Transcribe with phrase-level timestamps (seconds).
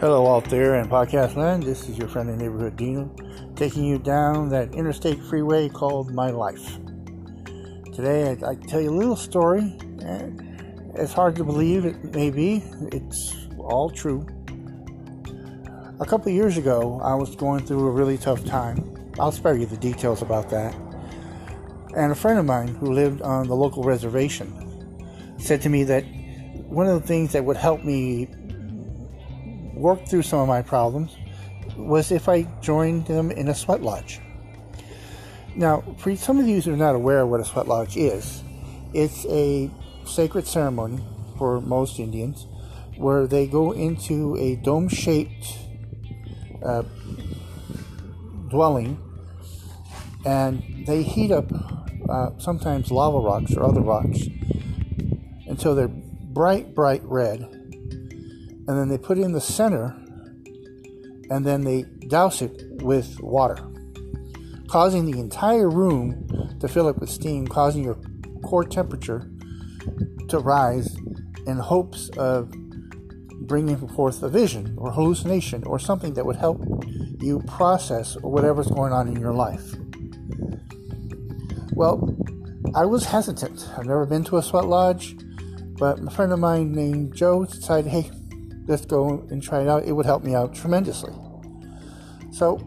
[0.00, 1.64] Hello, out there in podcast land.
[1.64, 3.12] This is your friendly neighborhood Dino,
[3.56, 6.78] taking you down that interstate freeway called my life.
[7.96, 9.76] Today, I'd like to tell you a little story.
[10.04, 10.30] Eh,
[10.94, 12.62] it's hard to believe it may be.
[12.92, 14.24] It's all true.
[15.98, 19.10] A couple years ago, I was going through a really tough time.
[19.18, 20.76] I'll spare you the details about that.
[21.96, 26.04] And a friend of mine who lived on the local reservation said to me that
[26.68, 28.28] one of the things that would help me
[29.78, 31.16] work through some of my problems
[31.76, 34.20] was if I joined them in a sweat lodge.
[35.54, 38.42] Now, for some of you who are not aware what a sweat lodge is,
[38.92, 39.70] it's a
[40.04, 41.04] sacred ceremony
[41.36, 42.46] for most Indians
[42.96, 45.58] where they go into a dome shaped
[46.64, 46.82] uh,
[48.48, 48.98] dwelling
[50.24, 51.50] and they heat up
[52.08, 54.18] uh, sometimes lava rocks or other rocks
[55.46, 57.57] until they're bright, bright red
[58.68, 59.96] and then they put it in the center
[61.30, 63.56] and then they douse it with water,
[64.68, 67.98] causing the entire room to fill up with steam, causing your
[68.44, 69.30] core temperature
[70.28, 70.96] to rise
[71.46, 72.52] in hopes of
[73.46, 76.62] bringing forth a vision or hallucination or something that would help
[77.20, 79.74] you process whatever's going on in your life.
[81.72, 82.14] Well,
[82.74, 83.66] I was hesitant.
[83.78, 85.16] I've never been to a sweat lodge,
[85.78, 88.10] but a friend of mine named Joe decided, hey,
[88.68, 89.84] let's go and try it out.
[89.84, 91.12] It would help me out tremendously.
[92.30, 92.60] So,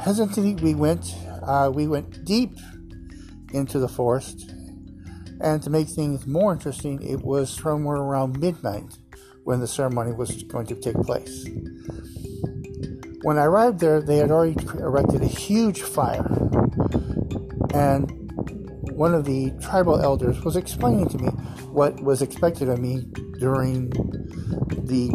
[0.00, 1.14] hesitantly, we went.
[1.42, 2.58] Uh, we went deep
[3.52, 4.50] into the forest,
[5.40, 8.98] and to make things more interesting, it was somewhere around midnight
[9.44, 11.46] when the ceremony was going to take place.
[13.22, 16.26] When I arrived there, they had already erected a huge fire,
[17.72, 18.10] and
[18.92, 21.28] one of the tribal elders was explaining to me
[21.70, 23.06] what was expected of me
[23.38, 23.92] during
[24.88, 25.10] the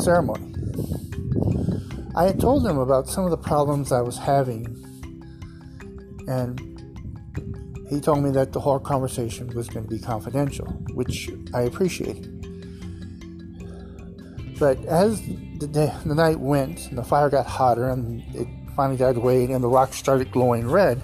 [0.00, 0.54] ceremony.
[2.14, 4.66] I had told him about some of the problems I was having,
[6.26, 6.60] and
[7.88, 12.34] he told me that the whole conversation was going to be confidential, which I appreciated.
[14.58, 15.22] But as
[15.58, 19.44] the, day, the night went and the fire got hotter and it finally died away
[19.44, 21.00] and the rocks started glowing red,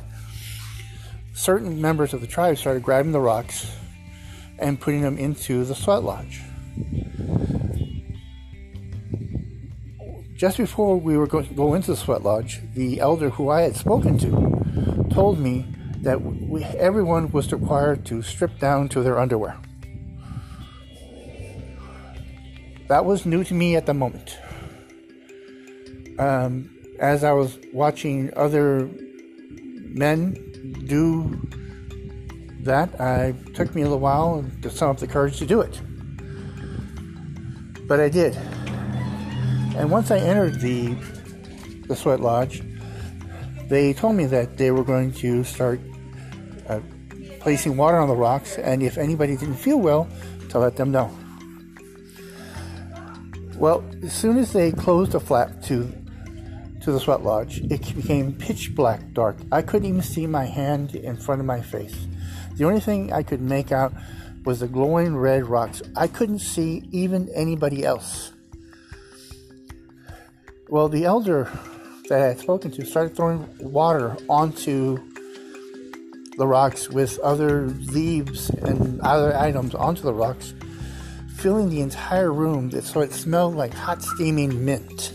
[1.34, 3.70] certain members of the tribe started grabbing the rocks
[4.58, 6.42] and putting them into the sweat lodge.
[10.36, 13.62] Just before we were going to go into the sweat lodge, the elder who I
[13.62, 15.64] had spoken to told me
[16.00, 19.56] that we, everyone was required to strip down to their underwear.
[22.88, 24.36] That was new to me at the moment.
[26.18, 28.90] Um, as I was watching other
[29.94, 30.34] men
[30.86, 31.40] do
[32.64, 35.80] that, I took me a little while to sum up the courage to do it.
[37.86, 38.36] But I did.
[39.76, 40.94] And once I entered the
[41.86, 42.62] the sweat lodge,
[43.68, 45.80] they told me that they were going to start
[46.68, 46.80] uh,
[47.40, 50.08] placing water on the rocks, and if anybody didn't feel well,
[50.50, 51.10] to let them know.
[53.56, 55.92] Well, as soon as they closed the flap to
[56.82, 59.36] to the sweat lodge, it became pitch black dark.
[59.50, 62.06] I couldn't even see my hand in front of my face.
[62.56, 63.94] The only thing I could make out
[64.44, 65.80] was the glowing red rocks.
[65.96, 68.33] I couldn't see even anybody else.
[70.68, 71.50] Well, the elder
[72.08, 74.98] that I had spoken to started throwing water onto
[76.36, 80.54] the rocks with other leaves and other items onto the rocks,
[81.36, 85.12] filling the entire room so it smelled like hot steaming mint.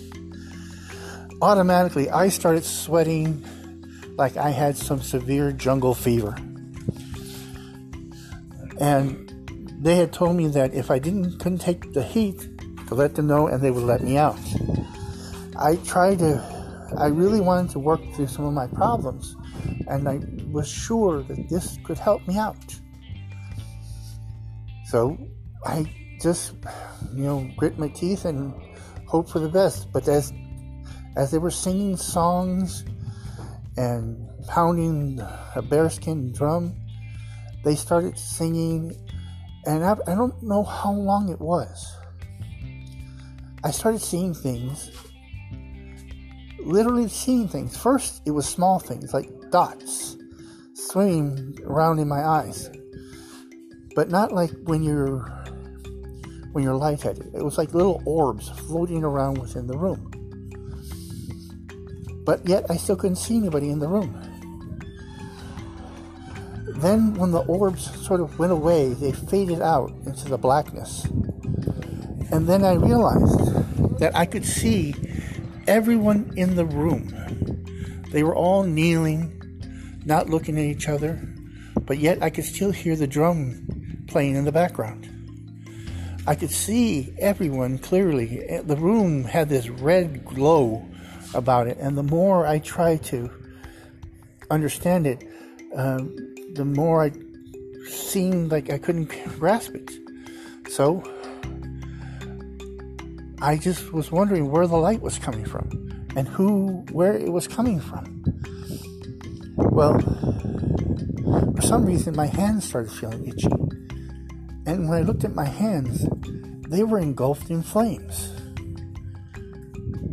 [1.41, 3.43] Automatically, I started sweating
[4.17, 6.35] like I had some severe jungle fever.
[8.79, 9.33] And
[9.81, 12.47] they had told me that if I didn't couldn't take the heat,
[12.89, 14.39] to let them know and they would let me out.
[15.59, 16.57] I tried to
[16.97, 19.35] I really wanted to work through some of my problems
[19.87, 20.19] and I
[20.51, 22.75] was sure that this could help me out.
[24.85, 25.17] So
[25.65, 25.85] I
[26.21, 26.53] just
[27.13, 28.53] you know grit my teeth and
[29.07, 29.91] hope for the best.
[29.91, 30.33] But as
[31.15, 32.85] as they were singing songs
[33.77, 35.19] and pounding
[35.55, 36.75] a bearskin drum,
[37.63, 38.95] they started singing,
[39.65, 41.95] and I, I don't know how long it was.
[43.63, 44.91] I started seeing things,
[46.69, 47.75] literally seeing things.
[47.75, 50.16] First, it was small things like dots
[50.74, 52.69] swimming around in my eyes,
[53.95, 55.25] but not like when you're
[56.51, 57.33] when you're lightheaded.
[57.33, 60.06] It was like little orbs floating around within the room.
[62.25, 64.13] But yet, I still couldn't see anybody in the room.
[66.75, 71.06] Then, when the orbs sort of went away, they faded out into the blackness.
[72.31, 74.94] And then I realized that I could see
[75.69, 77.13] everyone in the room.
[78.12, 81.21] They were all kneeling, not looking at each other,
[81.81, 85.07] but yet I could still hear the drum playing in the background.
[86.25, 88.60] I could see everyone clearly.
[88.63, 90.83] The room had this red glow
[91.36, 93.30] about it, and the more I tried to
[94.50, 95.24] understand it,
[95.75, 96.15] um,
[96.54, 97.12] the more I
[97.88, 99.06] seemed like I couldn't
[99.39, 99.92] grasp it.
[100.68, 101.04] So
[103.41, 105.69] I just was wondering where the light was coming from
[106.15, 108.21] and who, where it was coming from.
[109.56, 109.97] Well,
[111.56, 113.47] for some reason, my hands started feeling itchy.
[114.65, 116.06] And when I looked at my hands,
[116.68, 118.30] they were engulfed in flames.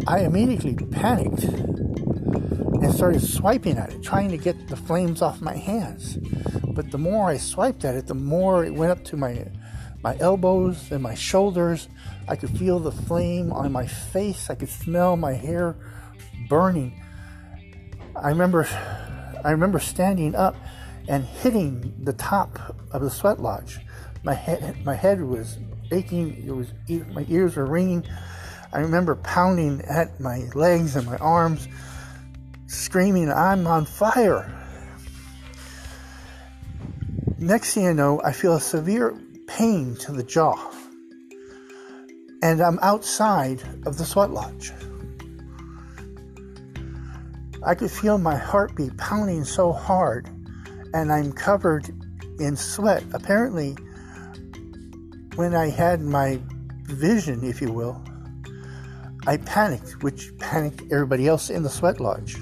[0.07, 5.57] I immediately panicked and started swiping at it, trying to get the flames off my
[5.57, 6.17] hands.
[6.69, 9.47] But the more I swiped at it, the more it went up to my
[10.03, 11.89] my elbows and my shoulders.
[12.29, 14.51] I could feel the flame on my face.
[14.51, 15.77] I could smell my hair
[16.49, 17.03] burning.
[18.15, 18.67] I remember
[19.45, 20.57] I remember standing up
[21.09, 23.79] and hitting the top of the sweat lodge.
[24.23, 25.59] My head my head was
[25.93, 26.45] aching.
[26.47, 26.69] It was
[27.13, 28.05] my ears were ringing.
[28.73, 31.69] I remember pounding at my legs and my arms
[32.67, 34.53] screaming, I'm on fire.
[37.39, 39.19] Next thing I know, I feel a severe
[39.57, 40.55] pain to the jaw.
[42.43, 44.71] And I'm outside of the sweat lodge.
[47.65, 50.29] I could feel my heartbeat pounding so hard,
[50.93, 51.89] and I'm covered
[52.39, 53.03] in sweat.
[53.15, 53.75] Apparently,
[55.37, 56.39] when I had my
[56.83, 58.05] vision, if you will,
[59.27, 62.37] I panicked, which panicked everybody else in the sweat lodge.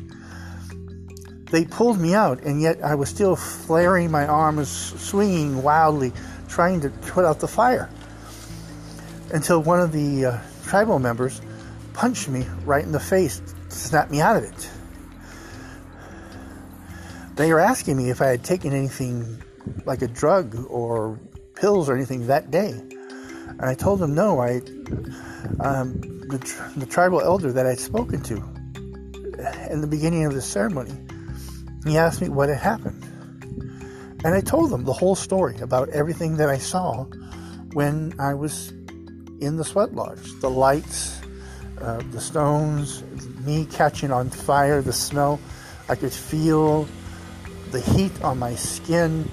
[1.53, 6.13] They pulled me out, and yet I was still flaring my arms, swinging wildly,
[6.55, 7.91] trying to put out the fire.
[9.33, 11.41] Until one of the uh, tribal members
[11.95, 14.71] punched me right in the face to snap me out of it.
[17.35, 19.43] They were asking me if I had taken anything
[19.85, 21.19] like a drug or
[21.57, 22.71] pills or anything that day.
[22.71, 24.41] And I told them no.
[24.41, 24.59] I,
[25.59, 28.37] um, the, the tribal elder that I'd spoken to
[29.73, 30.93] in the beginning of the ceremony
[31.85, 33.05] he asked me what had happened.
[34.25, 37.05] And I told them the whole story about everything that I saw
[37.75, 38.71] when I was
[39.41, 41.21] in the sweat lodge the lights,
[41.81, 43.03] uh, the stones,
[43.45, 45.39] me catching on fire, the smell.
[45.91, 46.89] I could feel
[47.71, 49.31] the heat on my skin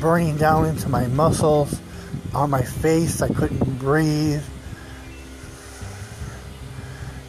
[0.00, 1.80] burning down into my muscles,
[2.34, 3.22] on my face.
[3.22, 4.42] I couldn't breathe.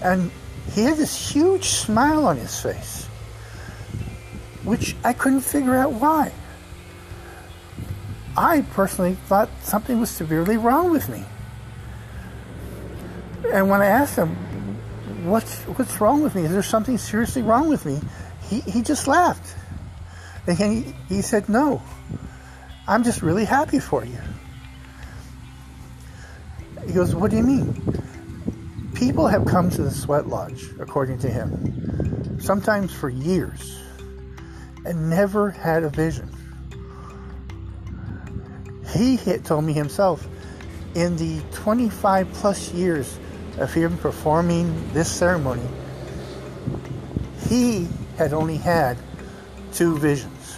[0.01, 0.30] And
[0.74, 3.06] he had this huge smile on his face
[4.66, 6.33] which I couldn't figure out why.
[8.38, 11.24] I personally thought something was severely wrong with me.
[13.52, 14.36] And when I asked him,
[15.26, 16.44] what's, what's wrong with me?
[16.44, 18.00] Is there something seriously wrong with me?
[18.50, 19.56] He, he just laughed.
[20.48, 21.82] And he, he said, No,
[22.88, 24.20] I'm just really happy for you.
[26.86, 28.92] He goes, What do you mean?
[28.94, 33.82] People have come to the sweat lodge, according to him, sometimes for years
[34.86, 36.35] and never had a vision.
[38.96, 40.25] He had told me himself
[40.96, 43.20] in the 25 plus years
[43.58, 45.68] of him performing this ceremony,
[47.50, 47.88] he
[48.18, 48.98] had only had
[49.74, 50.56] two visions.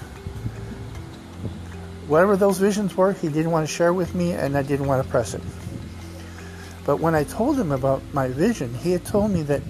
[2.08, 5.04] Whatever those visions were, he didn't want to share with me, and I didn't want
[5.04, 5.42] to press it.
[6.86, 9.62] But when I told him about my vision, he had told me that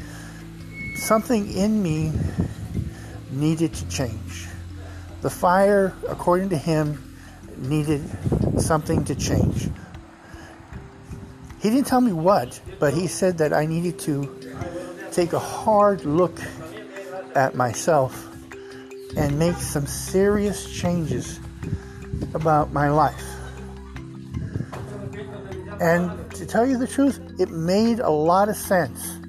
[0.97, 2.11] something in me
[3.31, 4.47] needed to change.
[5.21, 7.06] The fire, according to him,
[7.59, 8.03] needed
[8.59, 9.69] something to change.
[11.61, 14.39] He didn't tell me what, but he said that I needed to
[15.11, 16.39] take a hard look
[17.35, 18.27] at myself
[19.15, 21.39] and make some serious changes
[22.33, 23.23] about my life.
[25.79, 29.19] And to tell you the truth, it made a lot of sense.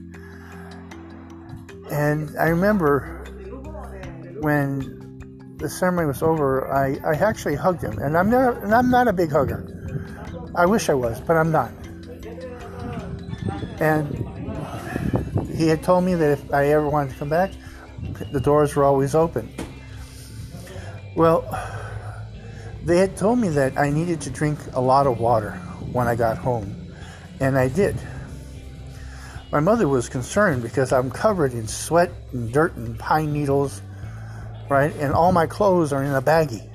[1.91, 3.25] And I remember
[4.41, 4.98] when
[5.59, 9.09] the ceremony was over, I, I actually hugged him, and I'm not and I'm not
[9.09, 9.65] a big hugger.
[10.55, 11.73] I wish I was, but I'm not.
[13.81, 14.07] And
[15.57, 17.53] he had told me that if I ever wanted to come back,
[18.33, 19.53] the doors were always open.
[21.17, 21.43] Well,
[22.85, 25.53] they had told me that I needed to drink a lot of water
[25.93, 26.93] when I got home,
[27.41, 27.97] and I did.
[29.51, 33.83] My mother was concerned because I'm covered in sweat and dirt and pine needles
[34.69, 34.95] right?
[34.97, 36.71] And all my clothes are in a baggie.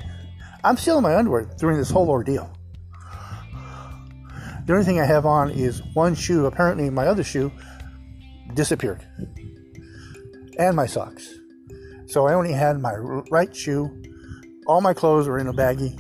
[0.64, 2.50] I'm still in my underwear during this whole ordeal.
[4.66, 6.46] The only thing I have on is one shoe.
[6.46, 7.52] Apparently, my other shoe
[8.54, 9.06] disappeared,
[10.58, 11.34] and my socks.
[12.08, 13.92] So I only had my right shoe.
[14.66, 16.00] All my clothes were in a baggie,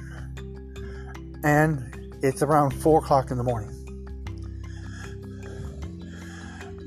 [1.43, 3.71] and it's around four o'clock in the morning.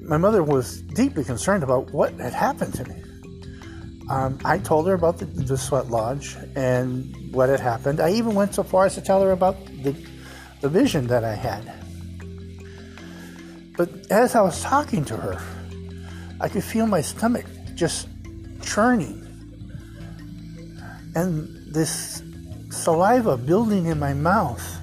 [0.02, 3.02] My mother was deeply concerned about what had happened to me.
[4.08, 8.00] Um, I told her about the, the sweat lodge and what had happened.
[8.00, 9.96] I even went so far as to tell her about the,
[10.60, 11.72] the vision that I had.
[13.76, 15.42] But as I was talking to her,
[16.40, 18.08] I could feel my stomach just
[18.62, 19.22] churning
[21.14, 22.22] and this
[22.70, 24.80] saliva building in my mouth.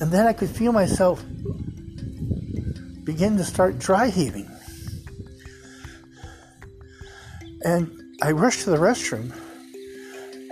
[0.00, 1.24] And then I could feel myself
[3.04, 4.48] begin to start dry heaving.
[7.64, 9.34] And I rushed to the restroom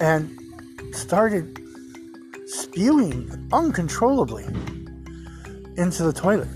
[0.00, 0.36] and
[0.92, 1.62] started
[2.46, 4.42] spewing uncontrollably
[5.76, 6.48] into the toilet,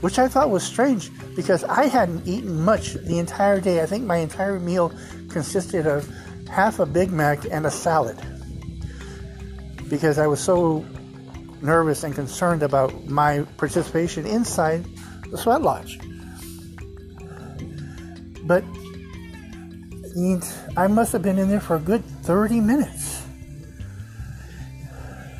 [0.00, 3.80] which I thought was strange because I hadn't eaten much the entire day.
[3.80, 4.92] I think my entire meal
[5.28, 6.12] consisted of
[6.50, 8.18] half a Big Mac and a salad
[9.88, 10.84] because I was so
[11.62, 14.84] nervous and concerned about my participation inside
[15.30, 16.00] the sweat lodge.
[18.42, 18.64] But
[20.16, 23.26] I must have been in there for a good 30 minutes.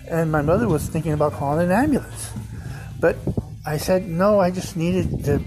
[0.08, 2.32] And my mother was thinking about calling an ambulance.
[2.98, 3.16] But
[3.64, 5.40] I said, no, I just needed to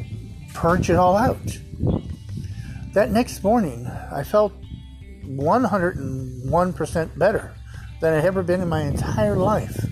[0.54, 1.38] purge it all out.
[2.94, 4.54] That next morning, I felt
[5.26, 7.54] 101% better
[8.00, 9.86] than I'd ever been in my entire life.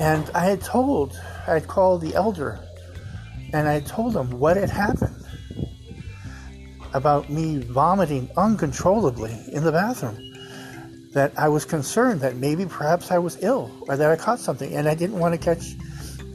[0.00, 2.58] And I had told, I had called the elder
[3.52, 5.15] and I told him what had happened
[6.96, 10.18] about me vomiting uncontrollably in the bathroom.
[11.12, 14.74] That I was concerned that maybe perhaps I was ill or that I caught something
[14.74, 15.76] and I didn't want to catch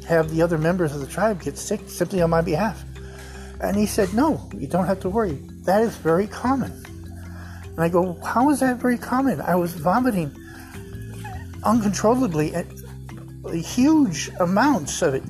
[0.08, 2.84] have the other members of the tribe get sick simply on my behalf.
[3.62, 5.40] And he said, No, you don't have to worry.
[5.66, 6.72] That is very common.
[7.66, 9.42] And I go, How is that very common?
[9.42, 10.36] I was vomiting
[11.64, 12.66] uncontrollably at
[13.54, 15.24] huge amounts of it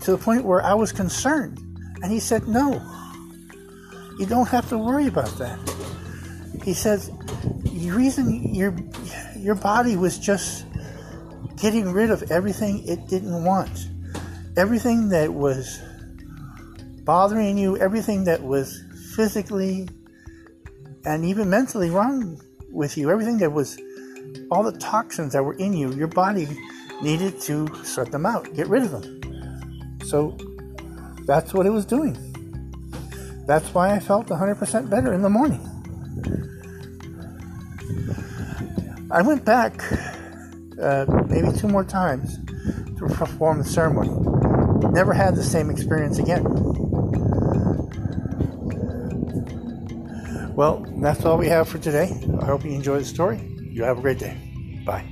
[0.00, 1.58] to the point where I was concerned.
[2.02, 2.80] And he said, No,
[4.18, 5.58] you don't have to worry about that.
[6.64, 7.10] He says,
[7.64, 8.74] the reason your,
[9.36, 10.64] your body was just
[11.56, 13.88] getting rid of everything it didn't want.
[14.56, 15.80] Everything that was
[17.04, 18.82] bothering you, everything that was
[19.16, 19.88] physically
[21.04, 22.40] and even mentally wrong
[22.70, 23.78] with you, everything that was
[24.50, 26.46] all the toxins that were in you, your body
[27.02, 30.00] needed to sort them out, get rid of them.
[30.04, 30.36] So
[31.26, 32.31] that's what it was doing.
[33.46, 35.60] That's why I felt 100% better in the morning.
[39.10, 39.82] I went back
[40.80, 42.38] uh, maybe two more times
[42.98, 44.10] to perform the ceremony.
[44.92, 46.44] Never had the same experience again.
[50.54, 52.10] Well, that's all we have for today.
[52.40, 53.40] I hope you enjoyed the story.
[53.58, 54.36] You have a great day.
[54.84, 55.11] Bye.